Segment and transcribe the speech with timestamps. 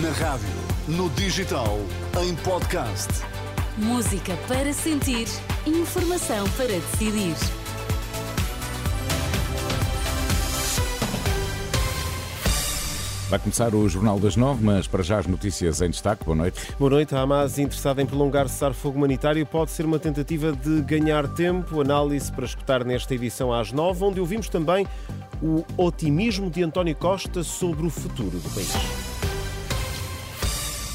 [0.00, 0.48] Na rádio,
[0.88, 1.78] no digital,
[2.22, 3.08] em podcast.
[3.76, 5.28] Música para sentir,
[5.66, 7.34] informação para decidir.
[13.28, 16.24] Vai começar o Jornal das Nove, mas para já as notícias em destaque.
[16.24, 16.72] Boa noite.
[16.78, 17.14] Boa noite.
[17.14, 21.82] A Hamas, interessada em prolongar cessar-fogo humanitário, pode ser uma tentativa de ganhar tempo.
[21.82, 24.88] Análise para escutar nesta edição às nove, onde ouvimos também
[25.42, 29.01] o otimismo de António Costa sobre o futuro do país.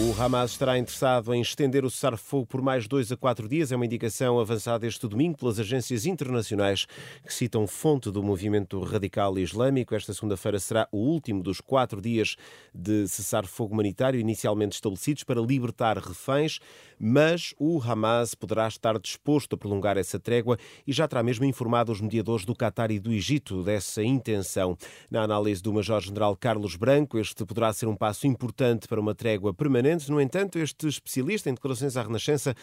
[0.00, 3.70] O Hamas estará interessado em estender o cessar-fogo por mais dois a quatro dias.
[3.70, 6.86] É uma indicação avançada este domingo pelas agências internacionais
[7.22, 9.94] que citam fonte do movimento radical islâmico.
[9.94, 12.36] Esta segunda-feira será o último dos quatro dias
[12.74, 16.60] de cessar-fogo humanitário inicialmente estabelecidos para libertar reféns,
[16.98, 21.92] mas o Hamas poderá estar disposto a prolongar essa trégua e já terá mesmo informado
[21.92, 24.78] os mediadores do Qatar e do Egito dessa intenção.
[25.10, 29.52] Na análise do Major-General Carlos Branco, este poderá ser um passo importante para uma trégua
[29.52, 32.54] permanente No entanto, este especialista em declarações à Renascença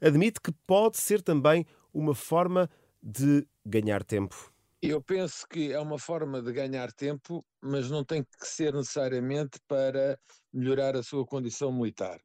[0.00, 2.68] admite que pode ser também uma forma
[3.02, 4.52] de ganhar tempo.
[4.82, 9.58] Eu penso que é uma forma de ganhar tempo, mas não tem que ser necessariamente
[9.66, 10.18] para
[10.52, 12.20] melhorar a sua condição militar.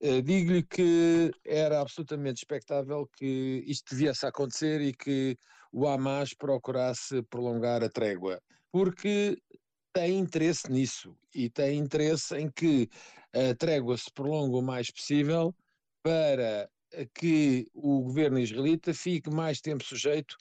[0.00, 5.36] Eh, digo-lhe que era absolutamente expectável que isto viesse a acontecer e que
[5.72, 8.40] o Hamas procurasse prolongar a trégua,
[8.72, 9.38] porque
[9.92, 12.88] tem interesse nisso e tem interesse em que
[13.34, 15.54] a trégua se prolongue o mais possível
[16.02, 16.68] para
[17.14, 20.36] que o governo israelita fique mais tempo sujeito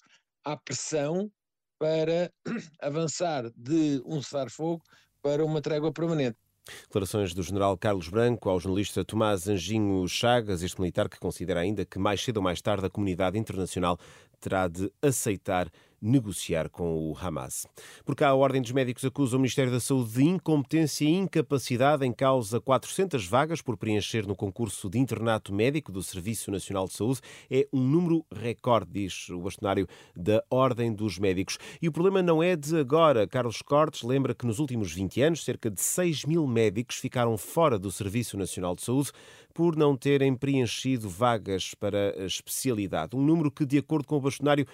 [0.45, 1.31] à pressão
[1.80, 2.31] para
[2.80, 4.83] avançar de um cessar-fogo
[5.22, 6.38] para uma trégua permanente.
[6.83, 11.85] Declarações do general Carlos Branco ao jornalista Tomás Anjinho Chagas, este militar que considera ainda
[11.85, 13.97] que mais cedo ou mais tarde a comunidade internacional
[14.44, 15.72] terá de aceitar
[16.03, 17.66] negociar com o Hamas.
[18.03, 22.05] Por cá, a Ordem dos Médicos acusa o Ministério da Saúde de incompetência e incapacidade
[22.05, 26.94] em causa 400 vagas por preencher no concurso de internato médico do Serviço Nacional de
[26.94, 27.22] Saúde.
[27.50, 31.57] É um número recorde, diz o bastonário da Ordem dos Médicos.
[31.81, 33.25] E o problema não é de agora.
[33.25, 37.79] Carlos Cortes lembra que nos últimos 20 anos, cerca de 6 mil médicos ficaram fora
[37.79, 39.12] do Serviço Nacional de Saúde
[39.53, 43.16] por não terem preenchido vagas para a especialidade.
[43.16, 44.67] Um número que, de acordo com o bastonário,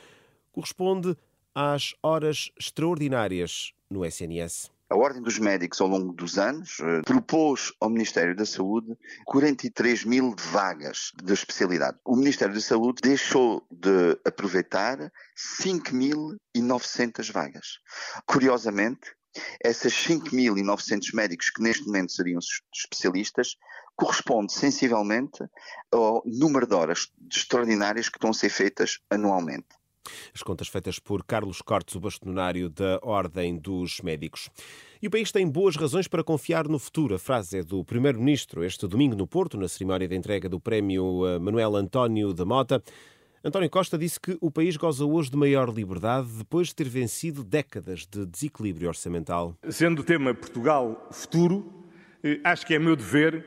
[0.51, 1.15] corresponde
[1.53, 4.71] às horas extraordinárias no SNS.
[4.89, 10.03] A Ordem dos Médicos, ao longo dos anos, eh, propôs ao Ministério da Saúde 43
[10.03, 11.99] mil vagas de especialidade.
[12.03, 17.77] O Ministério da Saúde deixou de aproveitar 5.900 vagas.
[18.25, 19.11] Curiosamente,
[19.63, 22.39] essas 5.900 médicos que neste momento seriam
[22.73, 23.55] especialistas
[23.95, 25.44] corresponde sensivelmente
[25.91, 29.67] ao número de horas extraordinárias que estão a ser feitas anualmente.
[30.33, 34.50] As contas feitas por Carlos Cortes, o bastonário da Ordem dos Médicos.
[35.01, 37.16] E o país tem boas razões para confiar no futuro.
[37.16, 41.27] A frase é do Primeiro-Ministro este domingo no Porto, na cerimónia de entrega do Prémio
[41.27, 42.81] eh, Manuel António da Mota.
[43.41, 47.41] António Costa disse que o país goza hoje de maior liberdade depois de ter vencido
[47.41, 49.55] décadas de desequilíbrio orçamental.
[49.69, 51.85] Sendo o tema Portugal futuro,
[52.22, 53.45] eh, acho que é meu dever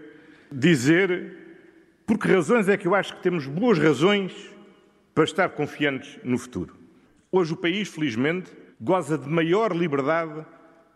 [0.51, 1.37] dizer
[2.07, 4.33] por que razões é que eu acho que temos boas razões
[5.15, 6.75] para estar confiantes no futuro.
[7.31, 10.47] Hoje o país, felizmente, goza de maior liberdade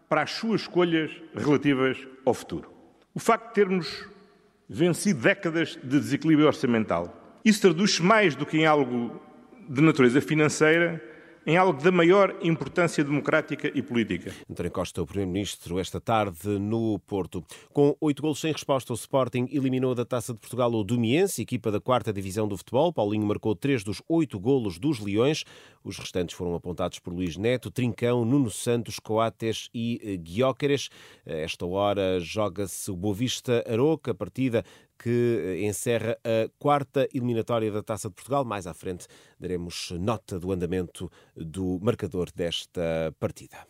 [0.09, 2.71] para as suas escolhas relativas ao futuro.
[3.13, 4.09] O facto de termos
[4.67, 9.21] vencido décadas de desequilíbrio orçamental, isso traduz-se mais do que em algo
[9.69, 11.01] de natureza financeira
[11.47, 14.35] em algo da maior importância democrática e política.
[14.51, 17.45] António Costa, o Primeiro-Ministro, esta tarde no Porto.
[17.73, 21.71] Com oito golos sem resposta, o Sporting eliminou da Taça de Portugal o Domiense, equipa
[21.71, 22.93] da quarta divisão do futebol.
[22.93, 25.45] Paulinho marcou três dos oito golos dos Leões.
[25.85, 30.89] Os restantes foram apontados por Luís Neto, Trincão, Nuno Santos, Coates e Guióqueres.
[31.25, 34.65] A esta hora joga-se o Boavista Aroca, partida
[34.99, 38.45] que eh, encerra a quarta eliminatória da Taça de Portugal.
[38.45, 39.07] Mais à frente
[39.39, 43.67] daremos nota do andamento do marcador desta partida.